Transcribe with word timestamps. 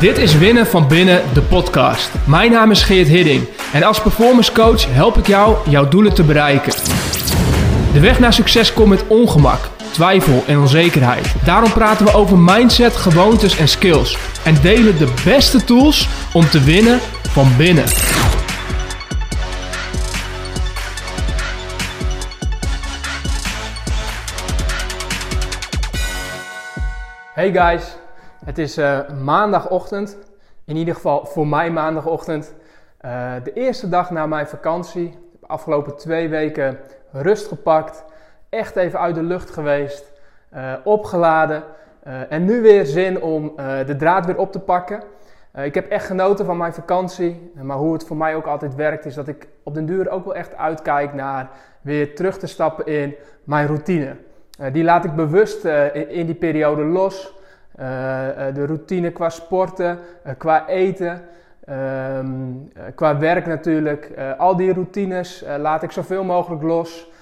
Dit 0.00 0.18
is 0.18 0.38
Winnen 0.38 0.66
van 0.66 0.88
Binnen, 0.88 1.22
de 1.34 1.40
podcast. 1.40 2.10
Mijn 2.26 2.50
naam 2.50 2.70
is 2.70 2.82
Geert 2.82 3.08
Hidding 3.08 3.48
en 3.72 3.82
als 3.82 4.00
performance 4.00 4.52
coach 4.52 4.94
help 4.94 5.16
ik 5.16 5.26
jou 5.26 5.56
jouw 5.68 5.88
doelen 5.88 6.14
te 6.14 6.22
bereiken. 6.22 6.72
De 7.92 8.00
weg 8.00 8.18
naar 8.18 8.32
succes 8.32 8.72
komt 8.72 8.88
met 8.88 9.06
ongemak, 9.06 9.68
twijfel 9.90 10.44
en 10.46 10.58
onzekerheid. 10.58 11.34
Daarom 11.44 11.72
praten 11.72 12.06
we 12.06 12.14
over 12.14 12.38
mindset, 12.38 12.96
gewoontes 12.96 13.56
en 13.56 13.68
skills 13.68 14.18
en 14.44 14.56
delen 14.62 14.98
de 14.98 15.12
beste 15.24 15.64
tools 15.64 16.08
om 16.32 16.48
te 16.48 16.64
winnen 16.64 17.00
van 17.22 17.56
binnen. 17.56 17.84
Hey 27.34 27.52
guys, 27.52 27.82
het 28.44 28.58
is 28.58 28.78
uh, 28.78 29.10
maandagochtend. 29.10 30.18
In 30.64 30.76
ieder 30.76 30.94
geval 30.94 31.26
voor 31.26 31.46
mij 31.46 31.70
maandagochtend. 31.70 32.54
Uh, 33.04 33.32
de 33.44 33.52
eerste 33.52 33.88
dag 33.88 34.10
na 34.10 34.26
mijn 34.26 34.46
vakantie. 34.46 35.18
De 35.40 35.46
afgelopen 35.46 35.96
twee 35.96 36.28
weken 36.28 36.78
rust 37.12 37.48
gepakt. 37.48 38.04
Echt 38.48 38.76
even 38.76 39.00
uit 39.00 39.14
de 39.14 39.22
lucht 39.22 39.50
geweest. 39.50 40.12
Uh, 40.54 40.72
opgeladen. 40.84 41.62
en 42.28 42.44
nu 42.44 42.62
weer 42.62 42.86
zin 42.86 43.22
om 43.22 43.52
de 43.86 43.96
draad 43.98 44.26
weer 44.26 44.38
op 44.38 44.52
te 44.52 44.60
pakken. 44.60 45.02
ik 45.62 45.74
heb 45.74 45.88
echt 45.88 46.06
genoten 46.06 46.44
van 46.44 46.56
mijn 46.56 46.74
vakantie. 46.74 47.52
Maar 47.62 47.76
hoe 47.76 47.92
het 47.92 48.06
voor 48.06 48.16
mij 48.16 48.34
ook 48.34 48.46
altijd 48.46 48.74
werkt, 48.74 49.04
is 49.04 49.14
dat 49.14 49.28
ik 49.28 49.48
op 49.62 49.74
den 49.74 49.86
duur 49.86 50.10
ook 50.10 50.24
wel 50.24 50.34
echt 50.34 50.56
uitkijk 50.56 51.14
naar 51.14 51.50
weer 51.80 52.14
terug 52.14 52.38
te 52.38 52.46
stappen 52.46 52.86
in 52.86 53.14
mijn 53.44 53.66
routine. 53.66 54.16
die 54.72 54.84
laat 54.84 55.04
ik 55.04 55.14
bewust 55.14 55.64
in 56.08 56.26
die 56.26 56.34
periode 56.34 56.84
los. 56.84 57.34
Eh, 57.74 58.48
eh, 58.48 58.54
de 58.54 58.66
routine 58.66 59.10
qua 59.10 59.28
sporten, 59.28 59.98
eh, 60.22 60.32
qua 60.38 60.68
eten, 60.68 61.22
ehm, 61.64 62.28
qua 62.94 63.18
werk 63.18 63.46
natuurlijk. 63.46 64.10
al 64.38 64.56
die 64.56 64.72
routines 64.72 65.44
laat 65.58 65.82
ik 65.82 65.90
zoveel 65.90 66.24
mogelijk 66.24 66.62
los. 66.62 67.12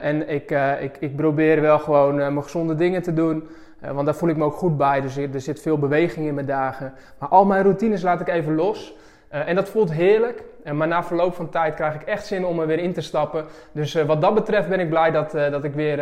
en 0.00 0.28
ik, 0.28 0.50
ik, 0.80 0.96
ik 0.98 1.16
probeer 1.16 1.60
wel 1.60 1.78
gewoon 1.78 2.14
mijn 2.14 2.42
gezonde 2.42 2.74
dingen 2.74 3.02
te 3.02 3.12
doen. 3.12 3.48
want 3.92 4.04
daar 4.04 4.14
voel 4.14 4.28
ik 4.28 4.36
me 4.36 4.44
ook 4.44 4.54
goed 4.54 4.76
bij. 4.76 5.00
Dus 5.00 5.16
er, 5.16 5.40
zit 5.40 5.60
veel 5.60 5.78
beweging 5.78 6.26
in 6.26 6.34
mijn 6.34 6.46
dagen. 6.46 6.92
Maar 7.18 7.28
al 7.28 7.44
mijn 7.44 7.62
routines 7.62 8.02
laat 8.02 8.20
ik 8.20 8.28
even 8.28 8.54
los. 8.54 8.96
en 9.28 9.54
dat 9.54 9.68
voelt 9.68 9.92
heerlijk. 9.92 10.44
maar 10.72 10.88
na 10.88 11.04
verloop 11.04 11.34
van 11.34 11.48
tijd 11.48 11.74
krijg 11.74 11.94
ik 11.94 12.02
echt 12.02 12.26
zin 12.26 12.44
om 12.46 12.60
er 12.60 12.66
weer 12.66 12.78
in 12.78 12.92
te 12.92 13.00
stappen. 13.00 13.44
Dus 13.72 13.94
wat 13.94 14.20
dat 14.20 14.34
betreft 14.34 14.68
ben 14.68 14.80
ik 14.80 14.88
blij 14.88 15.10
dat, 15.10 15.30
dat 15.30 15.64
ik 15.64 15.74
weer 15.74 15.96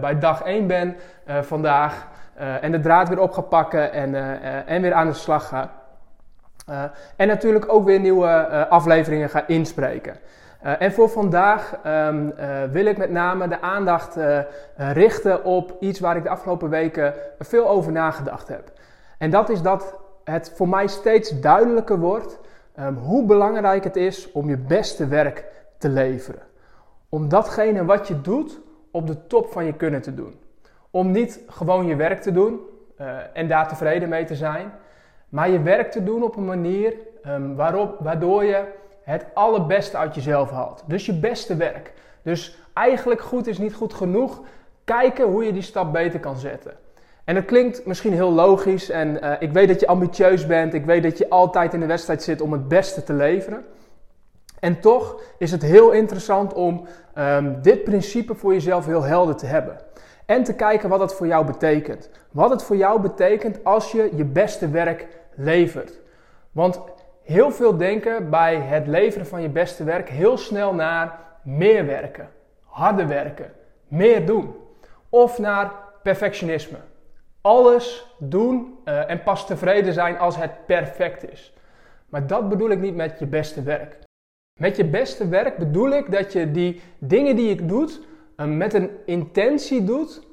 bij 0.00 0.18
dag 0.18 0.42
1 0.42 0.66
ben 0.66 0.96
vandaag. 1.26 2.08
Uh, 2.40 2.64
en 2.64 2.72
de 2.72 2.80
draad 2.80 3.08
weer 3.08 3.20
op 3.20 3.46
pakken 3.48 3.92
en, 3.92 4.14
uh, 4.14 4.70
en 4.70 4.82
weer 4.82 4.92
aan 4.92 5.06
de 5.06 5.12
slag 5.12 5.48
ga. 5.48 5.70
en 7.16 7.28
natuurlijk 7.28 7.72
ook 7.72 7.84
weer 7.84 8.00
nieuwe 8.00 8.66
afleveringen 8.68 9.30
ga 9.30 9.46
inspreken. 9.46 10.16
en 10.60 10.92
voor 10.92 11.08
vandaag 11.08 11.78
um, 11.86 12.34
wil 12.70 12.86
ik 12.86 12.96
met 12.96 13.10
name 13.10 13.48
de 13.48 13.60
aandacht 13.60 14.16
richten 14.76 15.44
op 15.44 15.76
iets 15.80 16.00
waar 16.00 16.16
ik 16.16 16.22
de 16.22 16.28
afgelopen 16.28 16.68
weken 16.68 17.14
veel 17.38 17.68
over 17.68 17.92
nagedacht 17.92 18.48
heb. 18.48 18.72
En 19.18 19.30
dat 19.30 19.48
is 19.48 19.62
dat 19.62 19.96
het 20.24 20.52
voor 20.54 20.68
mij 20.68 20.86
steeds 20.86 21.40
duidelijker 21.40 21.98
wordt 21.98 22.38
um, 22.78 22.96
hoe 22.96 23.24
belangrijk 23.24 23.84
het 23.84 23.96
is 23.96 24.32
om 24.32 24.48
je 24.48 24.56
beste 24.56 25.06
werk 25.06 25.44
te 25.78 25.88
leveren. 25.88 26.42
Om 27.08 27.28
datgene 27.28 27.84
wat 27.84 28.08
je 28.08 28.20
doet 28.20 28.60
op 28.90 29.06
de 29.06 29.26
top 29.26 29.52
van 29.52 29.64
je 29.64 29.72
kunnen 29.72 30.02
te 30.02 30.14
doen. 30.14 30.45
Om 30.96 31.10
niet 31.10 31.40
gewoon 31.48 31.86
je 31.86 31.96
werk 31.96 32.22
te 32.22 32.32
doen 32.32 32.60
uh, 33.00 33.16
en 33.32 33.48
daar 33.48 33.68
tevreden 33.68 34.08
mee 34.08 34.24
te 34.24 34.34
zijn, 34.34 34.72
maar 35.28 35.50
je 35.50 35.62
werk 35.62 35.90
te 35.90 36.04
doen 36.04 36.22
op 36.22 36.36
een 36.36 36.44
manier 36.44 36.94
um, 37.26 37.56
waarop, 37.56 37.96
waardoor 38.00 38.44
je 38.44 38.64
het 39.02 39.26
allerbeste 39.34 39.96
uit 39.96 40.14
jezelf 40.14 40.50
haalt. 40.50 40.82
Dus 40.86 41.06
je 41.06 41.18
beste 41.18 41.56
werk. 41.56 41.92
Dus 42.22 42.58
eigenlijk 42.72 43.20
goed 43.20 43.46
is 43.46 43.58
niet 43.58 43.74
goed 43.74 43.94
genoeg. 43.94 44.42
Kijken 44.84 45.24
hoe 45.24 45.44
je 45.44 45.52
die 45.52 45.62
stap 45.62 45.92
beter 45.92 46.20
kan 46.20 46.36
zetten. 46.36 46.72
En 47.24 47.34
dat 47.34 47.44
klinkt 47.44 47.86
misschien 47.86 48.12
heel 48.12 48.32
logisch 48.32 48.90
en 48.90 49.24
uh, 49.24 49.32
ik 49.38 49.52
weet 49.52 49.68
dat 49.68 49.80
je 49.80 49.86
ambitieus 49.86 50.46
bent. 50.46 50.74
Ik 50.74 50.84
weet 50.84 51.02
dat 51.02 51.18
je 51.18 51.28
altijd 51.28 51.74
in 51.74 51.80
de 51.80 51.86
wedstrijd 51.86 52.22
zit 52.22 52.40
om 52.40 52.52
het 52.52 52.68
beste 52.68 53.02
te 53.02 53.12
leveren. 53.12 53.64
En 54.60 54.80
toch 54.80 55.20
is 55.38 55.50
het 55.50 55.62
heel 55.62 55.90
interessant 55.90 56.52
om 56.52 56.86
um, 57.18 57.62
dit 57.62 57.84
principe 57.84 58.34
voor 58.34 58.52
jezelf 58.52 58.86
heel 58.86 59.02
helder 59.02 59.36
te 59.36 59.46
hebben. 59.46 59.84
En 60.26 60.42
te 60.42 60.54
kijken 60.54 60.88
wat 60.88 60.98
dat 60.98 61.14
voor 61.14 61.26
jou 61.26 61.46
betekent. 61.46 62.10
Wat 62.30 62.50
het 62.50 62.62
voor 62.62 62.76
jou 62.76 63.00
betekent 63.00 63.64
als 63.64 63.92
je 63.92 64.10
je 64.14 64.24
beste 64.24 64.68
werk 64.68 65.06
levert. 65.34 66.00
Want 66.52 66.80
heel 67.22 67.50
veel 67.50 67.76
denken 67.76 68.30
bij 68.30 68.56
het 68.56 68.86
leveren 68.86 69.26
van 69.26 69.42
je 69.42 69.48
beste 69.48 69.84
werk 69.84 70.08
heel 70.08 70.36
snel 70.36 70.74
naar 70.74 71.18
meer 71.42 71.86
werken, 71.86 72.28
harder 72.64 73.08
werken, 73.08 73.52
meer 73.88 74.26
doen. 74.26 74.54
Of 75.08 75.38
naar 75.38 75.72
perfectionisme. 76.02 76.78
Alles 77.40 78.14
doen 78.18 78.78
uh, 78.84 79.10
en 79.10 79.22
pas 79.22 79.46
tevreden 79.46 79.92
zijn 79.92 80.18
als 80.18 80.36
het 80.36 80.66
perfect 80.66 81.30
is. 81.30 81.54
Maar 82.08 82.26
dat 82.26 82.48
bedoel 82.48 82.70
ik 82.70 82.78
niet 82.78 82.94
met 82.94 83.18
je 83.18 83.26
beste 83.26 83.62
werk. 83.62 83.98
Met 84.60 84.76
je 84.76 84.84
beste 84.84 85.28
werk 85.28 85.56
bedoel 85.56 85.90
ik 85.90 86.12
dat 86.12 86.32
je 86.32 86.50
die 86.50 86.80
dingen 86.98 87.36
die 87.36 87.48
je 87.48 87.66
doet, 87.66 88.00
met 88.36 88.74
een 88.74 88.90
intentie 89.06 89.84
doet 89.84 90.26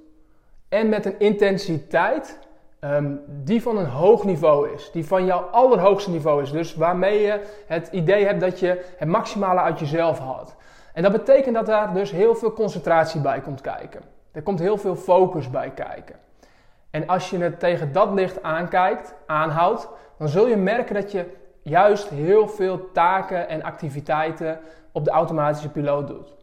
en 0.70 0.90
met 0.90 1.06
een 1.06 1.20
intensiteit 1.20 2.40
um, 2.82 3.22
die 3.28 3.62
van 3.62 3.78
een 3.78 3.86
hoog 3.86 4.24
niveau 4.24 4.74
is. 4.74 4.92
Die 4.92 5.06
van 5.06 5.26
jouw 5.26 5.40
allerhoogste 5.40 6.10
niveau 6.10 6.42
is. 6.42 6.52
Dus 6.52 6.76
waarmee 6.76 7.22
je 7.22 7.42
het 7.68 7.88
idee 7.92 8.26
hebt 8.26 8.40
dat 8.40 8.60
je 8.60 8.86
het 8.98 9.10
maximale 9.10 9.60
uit 9.60 9.80
jezelf 9.80 10.20
haalt. 10.20 10.56
En 10.94 11.04
dat 11.04 11.12
betekent 11.12 11.56
dat 11.56 11.66
daar 11.66 11.94
dus 11.94 12.12
heel 12.12 12.36
veel 12.36 12.54
concentratie 12.54 13.22
bij 13.22 13.42
komt 13.42 13.62
kijken. 13.62 14.02
Er 14.32 14.42
komt 14.42 14.60
heel 14.60 14.78
veel 14.78 14.96
focus 14.96 15.50
bij 15.50 15.70
kijken. 15.70 16.16
En 16.90 17.08
als 17.08 17.30
je 17.30 17.38
het 17.38 17.60
tegen 17.60 17.92
dat 17.92 18.14
licht 18.14 18.44
aankijkt, 18.44 19.14
aanhoudt, 19.26 19.90
dan 20.18 20.28
zul 20.28 20.48
je 20.48 20.56
merken 20.56 20.96
dat 20.96 21.12
je 21.12 21.26
juist 21.62 22.10
heel 22.10 22.48
veel 22.48 22.92
taken 22.92 23.50
en 23.50 23.64
activiteiten 23.64 24.60
op 24.92 25.06
de 25.06 25.12
automatische 25.12 25.70
piloot 25.70 26.08
doet. 26.08 26.34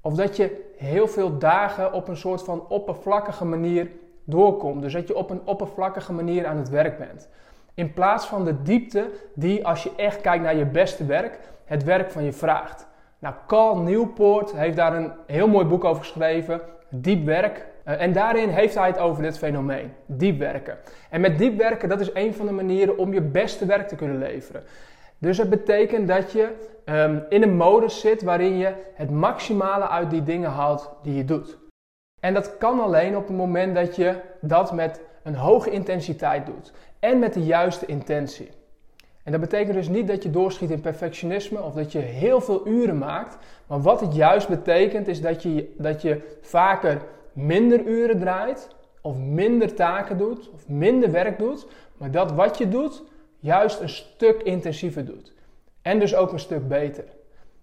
Of 0.00 0.14
dat 0.14 0.36
je 0.36 0.69
heel 0.80 1.08
veel 1.08 1.38
dagen 1.38 1.92
op 1.92 2.08
een 2.08 2.16
soort 2.16 2.42
van 2.42 2.64
oppervlakkige 2.68 3.44
manier 3.44 3.90
doorkomt. 4.24 4.82
Dus 4.82 4.92
dat 4.92 5.08
je 5.08 5.16
op 5.16 5.30
een 5.30 5.40
oppervlakkige 5.44 6.12
manier 6.12 6.46
aan 6.46 6.56
het 6.56 6.68
werk 6.68 6.98
bent. 6.98 7.28
In 7.74 7.92
plaats 7.92 8.26
van 8.26 8.44
de 8.44 8.62
diepte 8.62 9.10
die, 9.34 9.66
als 9.66 9.82
je 9.82 9.92
echt 9.96 10.20
kijkt 10.20 10.44
naar 10.44 10.56
je 10.56 10.66
beste 10.66 11.04
werk, 11.04 11.38
het 11.64 11.84
werk 11.84 12.10
van 12.10 12.24
je 12.24 12.32
vraagt. 12.32 12.86
Nou, 13.18 13.34
Carl 13.46 13.76
Newport 13.76 14.52
heeft 14.52 14.76
daar 14.76 14.96
een 14.96 15.12
heel 15.26 15.48
mooi 15.48 15.66
boek 15.66 15.84
over 15.84 16.02
geschreven, 16.02 16.60
Diep 16.88 17.24
Werk. 17.24 17.66
Eh, 17.84 18.00
en 18.00 18.12
daarin 18.12 18.48
heeft 18.48 18.74
hij 18.74 18.86
het 18.86 18.98
over 18.98 19.22
dit 19.22 19.38
fenomeen, 19.38 19.92
diep 20.06 20.38
werken. 20.38 20.76
En 21.10 21.20
met 21.20 21.38
diep 21.38 21.58
werken, 21.58 21.88
dat 21.88 22.00
is 22.00 22.14
een 22.14 22.34
van 22.34 22.46
de 22.46 22.52
manieren 22.52 22.98
om 22.98 23.12
je 23.12 23.20
beste 23.20 23.66
werk 23.66 23.88
te 23.88 23.96
kunnen 23.96 24.18
leveren. 24.18 24.62
Dus 25.20 25.38
het 25.38 25.50
betekent 25.50 26.08
dat 26.08 26.32
je 26.32 26.48
um, 26.84 27.24
in 27.28 27.42
een 27.42 27.56
modus 27.56 28.00
zit 28.00 28.22
waarin 28.22 28.56
je 28.56 28.74
het 28.94 29.10
maximale 29.10 29.88
uit 29.88 30.10
die 30.10 30.22
dingen 30.22 30.50
haalt 30.50 30.90
die 31.02 31.14
je 31.14 31.24
doet. 31.24 31.58
En 32.20 32.34
dat 32.34 32.58
kan 32.58 32.80
alleen 32.80 33.16
op 33.16 33.26
het 33.26 33.36
moment 33.36 33.74
dat 33.74 33.96
je 33.96 34.14
dat 34.40 34.72
met 34.72 35.00
een 35.22 35.34
hoge 35.34 35.70
intensiteit 35.70 36.46
doet 36.46 36.72
en 36.98 37.18
met 37.18 37.34
de 37.34 37.44
juiste 37.44 37.86
intentie. 37.86 38.50
En 39.24 39.32
dat 39.32 39.40
betekent 39.40 39.74
dus 39.74 39.88
niet 39.88 40.08
dat 40.08 40.22
je 40.22 40.30
doorschiet 40.30 40.70
in 40.70 40.80
perfectionisme 40.80 41.62
of 41.62 41.74
dat 41.74 41.92
je 41.92 41.98
heel 41.98 42.40
veel 42.40 42.66
uren 42.66 42.98
maakt. 42.98 43.38
Maar 43.66 43.80
wat 43.80 44.00
het 44.00 44.14
juist 44.14 44.48
betekent 44.48 45.08
is 45.08 45.20
dat 45.20 45.42
je, 45.42 45.74
dat 45.78 46.02
je 46.02 46.38
vaker 46.40 47.02
minder 47.32 47.86
uren 47.86 48.18
draait 48.18 48.68
of 49.00 49.16
minder 49.18 49.74
taken 49.74 50.18
doet 50.18 50.50
of 50.54 50.68
minder 50.68 51.10
werk 51.10 51.38
doet. 51.38 51.66
Maar 51.96 52.10
dat 52.10 52.32
wat 52.32 52.58
je 52.58 52.68
doet 52.68 53.02
juist 53.40 53.80
een 53.80 53.88
stuk 53.88 54.42
intensiever 54.42 55.04
doet. 55.04 55.32
En 55.82 55.98
dus 55.98 56.14
ook 56.14 56.32
een 56.32 56.38
stuk 56.38 56.68
beter. 56.68 57.04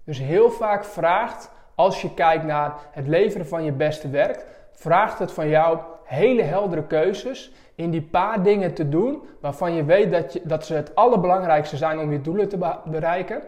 Dus 0.04 0.20
heel 0.20 0.52
vaak 0.52 0.86
vraagt, 0.86 1.52
als 1.76 2.02
je 2.02 2.14
kijkt 2.14 2.44
naar 2.44 2.74
het 2.92 3.08
leveren 3.08 3.48
van 3.48 3.64
je 3.64 3.72
beste 3.72 4.10
werk, 4.10 4.46
vraagt 4.72 5.20
het 5.20 5.32
van 5.32 5.50
jou 5.50 5.80
hele 6.04 6.42
heldere 6.42 6.84
keuzes 6.84 7.52
in 7.76 7.92
die 7.92 8.02
paar 8.02 8.44
dingen 8.44 8.74
te 8.74 8.90
doen 8.90 9.22
waarvan 9.42 9.74
je 9.74 9.84
weet 9.84 10.12
dat, 10.12 10.34
je, 10.34 10.42
dat 10.44 10.66
ze 10.66 10.74
het 10.74 10.96
allerbelangrijkste 10.96 11.78
zijn 11.78 12.00
om 12.00 12.12
je 12.12 12.22
doelen 12.22 12.50
te 12.50 12.80
bereiken. 12.86 13.42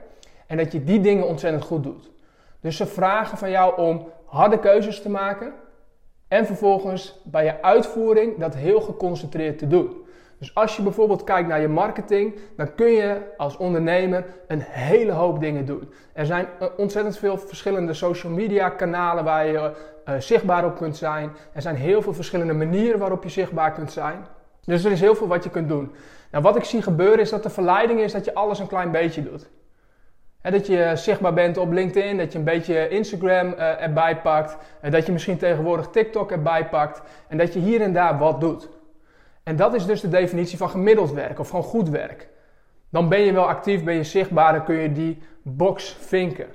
En 0.48 0.58
dat 0.58 0.72
je 0.72 0.84
die 0.84 1.02
dingen 1.02 1.28
ontzettend 1.28 1.64
goed 1.64 1.84
doet. 1.84 2.10
Dus 2.60 2.78
ze 2.78 2.86
vragen 2.86 3.38
van 3.38 3.50
jou 3.50 3.82
om 3.82 4.08
harde 4.26 4.60
keuzes 4.60 5.02
te 5.02 5.10
maken 5.10 5.54
en 6.28 6.46
vervolgens 6.46 7.22
bij 7.24 7.46
je 7.46 7.62
uitvoering 7.62 8.38
dat 8.38 8.56
heel 8.56 8.82
geconcentreerd 8.82 9.58
te 9.58 9.68
doen. 9.68 10.08
Dus 10.40 10.56
als 10.56 10.76
je 10.76 10.82
bijvoorbeeld 10.82 11.24
kijkt 11.24 11.48
naar 11.48 11.62
je 11.62 11.68
marketing, 11.68 12.36
dan 12.56 12.76
kun 12.76 12.92
je 12.92 13.18
als 13.38 13.58
ondernemer 13.58 14.26
een 14.48 14.62
hele 14.62 15.12
hoop 15.12 15.40
dingen 15.40 15.66
doen. 15.66 15.94
Er 16.14 16.26
zijn 16.26 16.48
eh, 16.60 16.68
ontzettend 16.78 17.18
veel 17.18 17.38
verschillende 17.38 17.94
social 17.94 18.32
media 18.32 18.70
kanalen 18.70 19.24
waar 19.24 19.46
je 19.46 19.72
uh, 20.10 20.16
zichtbaar 20.20 20.66
op 20.66 20.76
kunt 20.76 20.98
zijn. 20.98 21.32
Er 21.54 21.62
zijn 21.62 21.76
heel 21.76 22.02
veel 22.02 22.14
verschillende 22.14 22.54
manieren 22.54 23.00
waarop 23.00 23.24
je 23.24 23.30
zichtbaar 23.30 23.72
kunt 23.74 23.92
zijn. 23.92 24.26
Dus 24.64 24.84
er 24.84 24.92
is 24.92 25.00
heel 25.00 25.16
veel 25.16 25.28
wat 25.28 25.44
je 25.44 25.50
kunt 25.50 25.68
doen. 25.68 25.92
Nou, 26.32 26.44
wat 26.44 26.56
ik 26.56 26.64
zie 26.64 26.82
gebeuren 26.82 27.20
is 27.20 27.30
dat 27.30 27.44
de 27.44 27.50
verleiding 27.50 28.00
is 28.00 28.12
dat 28.12 28.26
je 28.26 28.34
alles 28.34 28.60
een 28.60 28.68
klein 28.68 28.92
beetje 28.92 29.24
doet. 29.24 29.50
dat 30.42 30.68
je 30.68 30.92
zichtbaar 30.96 31.34
bent 31.34 31.58
op 31.58 31.72
LinkedIn, 31.72 32.18
dat 32.18 32.32
je 32.32 32.38
een 32.38 32.44
beetje 32.44 32.90
Instagram 32.90 33.48
uh, 33.48 33.82
erbij 33.82 34.18
pakt, 34.22 34.58
dat 34.90 35.06
je 35.06 35.12
misschien 35.12 35.38
tegenwoordig 35.38 35.88
TikTok 35.88 36.32
erbij 36.32 36.70
pakt 36.70 37.02
en 37.28 37.38
dat 37.38 37.54
je 37.54 37.60
hier 37.60 37.82
en 37.82 37.94
daar 37.94 38.18
wat 38.18 38.42
doet. 38.42 38.70
En 39.50 39.56
dat 39.56 39.74
is 39.74 39.86
dus 39.86 40.02
de 40.02 40.10
definitie 40.10 40.58
van 40.58 40.70
gemiddeld 40.70 41.12
werk 41.12 41.40
of 41.40 41.50
gewoon 41.50 41.64
goed 41.64 41.90
werk. 41.90 42.28
Dan 42.90 43.10
ben 43.10 43.20
je 43.20 43.34
wel 43.34 43.48
actief, 43.48 43.84
ben 43.84 43.94
je 43.94 44.04
zichtbaar, 44.04 44.54
dan 44.54 44.64
kun 44.64 44.76
je 44.76 44.92
die 44.92 45.22
box 45.42 45.98
vinken. 46.00 46.48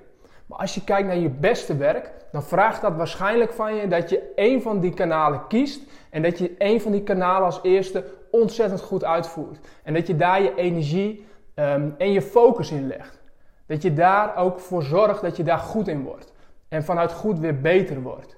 Maar 0.46 0.58
als 0.58 0.74
je 0.74 0.84
kijkt 0.84 1.06
naar 1.08 1.16
je 1.16 1.28
beste 1.28 1.76
werk, 1.76 2.10
dan 2.32 2.42
vraagt 2.42 2.80
dat 2.80 2.96
waarschijnlijk 2.96 3.52
van 3.52 3.74
je 3.74 3.88
dat 3.88 4.10
je 4.10 4.32
één 4.34 4.62
van 4.62 4.80
die 4.80 4.94
kanalen 4.94 5.46
kiest 5.46 5.82
en 6.10 6.22
dat 6.22 6.38
je 6.38 6.54
één 6.58 6.80
van 6.80 6.92
die 6.92 7.02
kanalen 7.02 7.44
als 7.44 7.60
eerste 7.62 8.04
ontzettend 8.30 8.80
goed 8.80 9.04
uitvoert. 9.04 9.58
En 9.82 9.94
dat 9.94 10.06
je 10.06 10.16
daar 10.16 10.42
je 10.42 10.54
energie 10.54 11.26
ehm, 11.54 11.88
en 11.98 12.12
je 12.12 12.22
focus 12.22 12.70
in 12.70 12.86
legt. 12.86 13.22
Dat 13.66 13.82
je 13.82 13.92
daar 13.94 14.36
ook 14.36 14.60
voor 14.60 14.82
zorgt 14.82 15.22
dat 15.22 15.36
je 15.36 15.42
daar 15.42 15.58
goed 15.58 15.88
in 15.88 16.02
wordt. 16.02 16.32
En 16.68 16.84
vanuit 16.84 17.12
goed 17.12 17.38
weer 17.38 17.60
beter 17.60 18.02
wordt. 18.02 18.36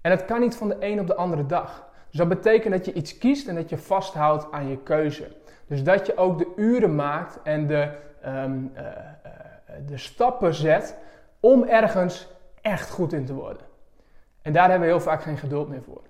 En 0.00 0.10
het 0.10 0.24
kan 0.24 0.40
niet 0.40 0.56
van 0.56 0.68
de 0.68 0.76
een 0.80 1.00
op 1.00 1.06
de 1.06 1.14
andere 1.14 1.46
dag. 1.46 1.85
Dus 2.16 2.28
dat 2.28 2.42
betekent 2.42 2.72
dat 2.72 2.84
je 2.84 2.92
iets 2.92 3.18
kiest 3.18 3.48
en 3.48 3.54
dat 3.54 3.68
je 3.68 3.78
vasthoudt 3.78 4.46
aan 4.50 4.68
je 4.68 4.78
keuze. 4.78 5.36
Dus 5.66 5.82
dat 5.82 6.06
je 6.06 6.16
ook 6.16 6.38
de 6.38 6.52
uren 6.56 6.94
maakt 6.94 7.38
en 7.42 7.66
de, 7.66 7.88
ehm, 8.22 8.58
eh, 8.74 8.86
eh, 8.86 9.32
de 9.86 9.96
stappen 9.96 10.54
zet 10.54 10.96
om 11.40 11.64
ergens 11.64 12.28
echt 12.60 12.90
goed 12.90 13.12
in 13.12 13.24
te 13.24 13.34
worden. 13.34 13.62
En 14.42 14.52
daar 14.52 14.70
hebben 14.70 14.88
we 14.88 14.94
heel 14.94 15.02
vaak 15.02 15.22
geen 15.22 15.36
geduld 15.36 15.68
meer 15.68 15.82
voor. 15.82 16.02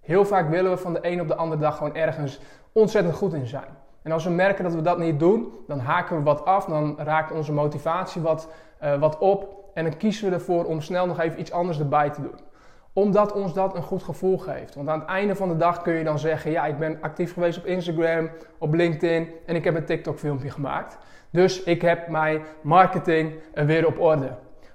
Heel 0.00 0.24
vaak 0.24 0.48
willen 0.50 0.70
we 0.70 0.76
van 0.76 0.92
de 0.92 0.98
een 1.02 1.20
op 1.20 1.28
de 1.28 1.34
andere 1.34 1.60
dag 1.60 1.76
gewoon 1.76 1.94
ergens 1.94 2.40
ontzettend 2.72 3.14
goed 3.14 3.32
in 3.32 3.46
zijn. 3.46 3.76
En 4.02 4.12
als 4.12 4.24
we 4.24 4.30
merken 4.30 4.64
dat 4.64 4.74
we 4.74 4.82
dat 4.82 4.98
niet 4.98 5.18
doen, 5.18 5.52
dan 5.66 5.78
haken 5.78 6.16
we 6.16 6.22
wat 6.22 6.44
af, 6.44 6.64
dan 6.64 6.98
raakt 6.98 7.32
onze 7.32 7.52
motivatie 7.52 8.22
wat, 8.22 8.48
uh, 8.82 8.98
wat 9.00 9.18
op 9.18 9.70
en 9.74 9.84
dan 9.84 9.96
kiezen 9.96 10.28
we 10.28 10.34
ervoor 10.34 10.64
om 10.64 10.80
snel 10.80 11.06
nog 11.06 11.20
even 11.20 11.40
iets 11.40 11.52
anders 11.52 11.78
erbij 11.78 12.10
te 12.10 12.22
doen. 12.22 12.48
Omdat 12.92 13.32
ons 13.32 13.54
dat 13.54 13.74
een 13.74 13.82
goed 13.82 14.02
gevoel 14.02 14.38
geeft. 14.38 14.74
Want 14.74 14.88
aan 14.88 15.00
het 15.00 15.08
einde 15.08 15.36
van 15.36 15.48
de 15.48 15.56
dag 15.56 15.82
kun 15.82 15.94
je 15.94 16.04
dan 16.04 16.18
zeggen: 16.18 16.50
Ja, 16.50 16.66
ik 16.66 16.78
ben 16.78 16.98
actief 17.00 17.32
geweest 17.32 17.58
op 17.58 17.66
Instagram, 17.66 18.30
op 18.58 18.74
LinkedIn 18.74 19.28
en 19.46 19.54
ik 19.54 19.64
heb 19.64 19.74
een 19.74 19.84
TikTok-filmpje 19.84 20.50
gemaakt. 20.50 20.98
Dus 21.30 21.62
ik 21.62 21.82
heb 21.82 22.08
mijn 22.08 22.42
marketing 22.60 23.32
weer 23.54 23.86
op 23.86 23.98
orde. 23.98 24.30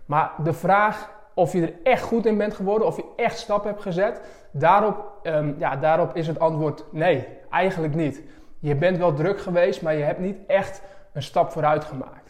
Maar 0.06 0.32
de 0.44 0.54
vraag 0.54 1.14
of 1.36 1.54
je 1.54 1.62
er 1.62 1.74
echt 1.84 2.04
goed 2.04 2.26
in 2.26 2.38
bent 2.38 2.54
geworden, 2.54 2.88
of 2.88 2.96
je 2.96 3.06
echt 3.16 3.38
stappen 3.38 3.70
hebt 3.70 3.82
gezet, 3.82 4.22
daarop, 4.52 5.12
um, 5.24 5.56
ja, 5.58 5.76
daarop 5.76 6.16
is 6.16 6.28
het 6.28 6.40
antwoord 6.40 6.86
nee, 6.92 7.28
eigenlijk 7.50 7.96
niet. 7.96 8.22
Je 8.60 8.76
bent 8.76 8.98
wel 8.98 9.14
druk 9.14 9.40
geweest, 9.40 9.82
maar 9.82 9.96
je 9.96 10.04
hebt 10.04 10.20
niet 10.20 10.38
echt 10.48 10.82
een 11.14 11.24
stap 11.24 11.52
vooruit 11.52 11.86
gemaakt. 11.86 12.25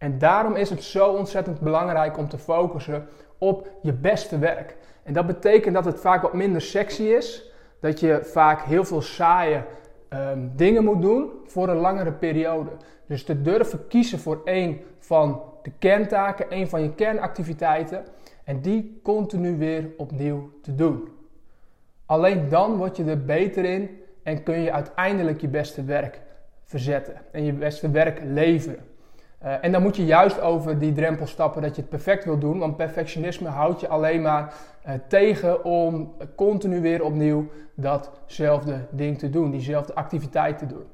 En 0.00 0.18
daarom 0.18 0.56
is 0.56 0.70
het 0.70 0.82
zo 0.82 1.08
ontzettend 1.08 1.60
belangrijk 1.60 2.18
om 2.18 2.28
te 2.28 2.38
focussen 2.38 3.08
op 3.38 3.68
je 3.82 3.92
beste 3.92 4.38
werk. 4.38 4.76
En 5.02 5.12
dat 5.12 5.26
betekent 5.26 5.74
dat 5.74 5.84
het 5.84 6.00
vaak 6.00 6.22
wat 6.22 6.34
minder 6.34 6.60
sexy 6.60 7.02
is, 7.02 7.52
dat 7.80 8.00
je 8.00 8.20
vaak 8.22 8.62
heel 8.62 8.84
veel 8.84 9.02
saaie 9.02 9.62
um, 10.12 10.52
dingen 10.56 10.84
moet 10.84 11.02
doen 11.02 11.30
voor 11.44 11.68
een 11.68 11.76
langere 11.76 12.12
periode. 12.12 12.70
Dus 13.06 13.24
te 13.24 13.42
durven 13.42 13.86
kiezen 13.88 14.18
voor 14.18 14.40
één 14.44 14.80
van 14.98 15.42
de 15.62 15.70
kerntaken, 15.78 16.50
één 16.50 16.68
van 16.68 16.82
je 16.82 16.94
kernactiviteiten 16.94 18.04
en 18.44 18.60
die 18.60 19.00
continu 19.02 19.58
weer 19.58 19.90
opnieuw 19.96 20.50
te 20.62 20.74
doen. 20.74 21.08
Alleen 22.06 22.48
dan 22.48 22.76
word 22.76 22.96
je 22.96 23.04
er 23.04 23.24
beter 23.24 23.64
in 23.64 24.00
en 24.22 24.42
kun 24.42 24.60
je 24.60 24.72
uiteindelijk 24.72 25.40
je 25.40 25.48
beste 25.48 25.84
werk 25.84 26.20
verzetten 26.64 27.14
en 27.32 27.44
je 27.44 27.52
beste 27.52 27.90
werk 27.90 28.20
leveren. 28.24 28.89
Uh, 29.44 29.64
en 29.64 29.72
dan 29.72 29.82
moet 29.82 29.96
je 29.96 30.04
juist 30.04 30.40
over 30.40 30.78
die 30.78 30.92
drempel 30.92 31.26
stappen 31.26 31.62
dat 31.62 31.74
je 31.74 31.80
het 31.80 31.90
perfect 31.90 32.24
wil 32.24 32.38
doen, 32.38 32.58
want 32.58 32.76
perfectionisme 32.76 33.48
houdt 33.48 33.80
je 33.80 33.88
alleen 33.88 34.22
maar 34.22 34.54
uh, 34.86 34.92
tegen 35.08 35.64
om 35.64 36.14
continu 36.36 36.80
weer 36.80 37.04
opnieuw 37.04 37.46
datzelfde 37.74 38.86
ding 38.90 39.18
te 39.18 39.30
doen, 39.30 39.50
diezelfde 39.50 39.94
activiteit 39.94 40.58
te 40.58 40.66
doen. 40.66 40.84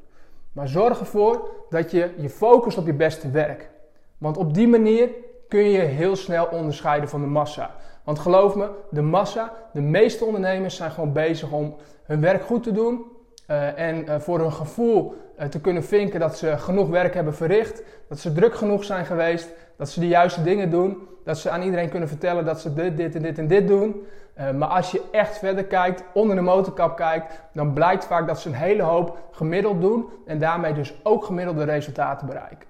Maar 0.53 0.69
zorg 0.69 1.01
ervoor 1.01 1.49
dat 1.69 1.91
je 1.91 2.11
je 2.17 2.31
focust 2.31 2.79
op 2.79 2.87
je 2.87 2.95
beste 2.95 3.31
werk. 3.31 3.71
Want 4.19 4.37
op 4.37 4.55
die 4.55 4.69
manier 4.69 5.09
kun 5.49 5.65
je 5.65 5.79
heel 5.79 6.17
snel 6.17 6.47
onderscheiden 6.47 7.09
van 7.09 7.21
de 7.21 7.27
massa. 7.27 7.75
Want 8.05 8.19
geloof 8.19 8.55
me, 8.55 8.71
de 8.91 9.03
massa, 9.03 9.53
de 9.73 9.81
meeste 9.81 10.25
ondernemers 10.25 10.77
zijn 10.77 10.91
gewoon 10.91 11.13
bezig 11.13 11.53
om 11.53 11.77
hun 12.05 12.21
werk 12.21 12.43
goed 12.43 12.63
te 12.63 12.73
doen. 12.73 13.05
Uh, 13.51 13.79
en 13.79 14.05
uh, 14.05 14.19
voor 14.19 14.39
hun 14.39 14.53
gevoel 14.53 15.15
uh, 15.39 15.47
te 15.47 15.61
kunnen 15.61 15.85
vinken 15.85 16.21
dat 16.21 16.39
ze 16.39 16.59
genoeg 16.59 16.89
werk 16.89 17.15
hebben 17.15 17.35
verricht. 17.35 17.83
Dat 18.09 18.19
ze 18.19 18.33
druk 18.33 18.55
genoeg 18.55 18.85
zijn 18.85 19.07
geweest. 19.07 19.49
Dat 19.77 19.91
ze 19.91 20.01
de 20.01 20.09
juiste 20.09 20.43
dingen 20.43 20.71
doen. 20.71 21.09
Dat 21.25 21.39
ze 21.39 21.51
aan 21.51 21.63
iedereen 21.63 21.89
kunnen 21.89 22.09
vertellen 22.09 22.45
dat 22.45 22.61
ze 22.61 22.75
dit, 22.75 22.97
dit 22.97 23.15
en 23.15 23.23
dit 23.23 23.39
en 23.39 23.47
dit 23.47 23.69
doen. 23.69 24.07
maar 24.55 24.69
als 24.69 24.91
je 24.91 25.03
echt 25.11 25.39
verder 25.39 25.65
kijkt, 25.65 26.05
onder 26.15 26.37
de 26.37 26.43
motorkap 26.43 26.97
kijkt, 26.97 27.41
dan 27.53 27.73
blijkt 27.73 28.05
vaak 28.05 28.27
dat 28.27 28.41
ze 28.41 28.49
een 28.49 28.55
hele 28.55 28.83
hoop 28.83 29.19
gemiddeld 29.31 29.81
doen. 29.81 30.09
En 30.27 30.39
daarmee 30.39 30.73
dus 30.73 30.95
ook 31.03 31.25
gemiddelde 31.25 31.65
resultaten 31.65 32.27
bereiken. 32.27 32.69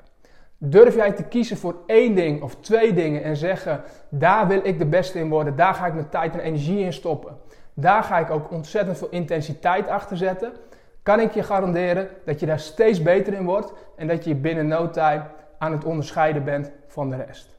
Durf 0.58 0.94
jij 0.94 1.12
te 1.12 1.22
kiezen 1.22 1.56
voor 1.56 1.76
één 1.86 2.14
ding 2.14 2.42
of 2.42 2.56
twee 2.56 2.92
dingen 2.94 3.22
en 3.22 3.36
zeggen: 3.36 3.82
daar 4.08 4.46
wil 4.48 4.60
ik 4.62 4.78
de 4.78 4.86
beste 4.86 5.18
in 5.18 5.28
worden, 5.28 5.56
daar 5.56 5.74
ga 5.74 5.86
ik 5.86 5.94
mijn 5.94 6.08
tijd 6.08 6.34
en 6.34 6.40
energie 6.40 6.84
in 6.84 6.92
stoppen. 6.92 7.36
Daar 7.78 8.02
ga 8.02 8.18
ik 8.18 8.30
ook 8.30 8.50
ontzettend 8.50 8.98
veel 8.98 9.08
intensiteit 9.10 9.88
achter 9.88 10.16
zetten. 10.16 10.52
Kan 11.02 11.20
ik 11.20 11.34
je 11.34 11.42
garanderen 11.42 12.08
dat 12.24 12.40
je 12.40 12.46
daar 12.46 12.60
steeds 12.60 13.02
beter 13.02 13.32
in 13.32 13.44
wordt 13.44 13.72
en 13.96 14.06
dat 14.06 14.24
je 14.24 14.34
binnen 14.34 14.66
no 14.66 14.90
time 14.90 15.22
aan 15.58 15.72
het 15.72 15.84
onderscheiden 15.84 16.44
bent 16.44 16.70
van 16.88 17.10
de 17.10 17.16
rest. 17.16 17.56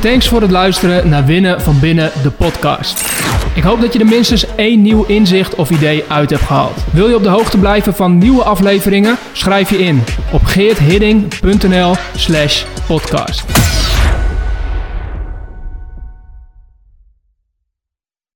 Thanks 0.00 0.28
voor 0.28 0.40
het 0.40 0.50
luisteren 0.50 1.08
naar 1.08 1.24
Winnen 1.24 1.60
van 1.60 1.80
Binnen, 1.80 2.10
de 2.22 2.30
podcast. 2.30 3.12
Ik 3.54 3.62
hoop 3.62 3.80
dat 3.80 3.92
je 3.92 3.98
er 3.98 4.06
minstens 4.06 4.54
één 4.54 4.82
nieuw 4.82 5.04
inzicht 5.04 5.54
of 5.54 5.70
idee 5.70 6.04
uit 6.08 6.30
hebt 6.30 6.42
gehaald. 6.42 6.84
Wil 6.92 7.08
je 7.08 7.14
op 7.14 7.22
de 7.22 7.28
hoogte 7.28 7.58
blijven 7.58 7.94
van 7.94 8.18
nieuwe 8.18 8.42
afleveringen? 8.42 9.16
Schrijf 9.32 9.70
je 9.70 9.78
in 9.78 10.02
op 10.32 10.44
geerthidding.nl 10.44 11.94
slash 12.16 12.64
podcast. 12.86 13.44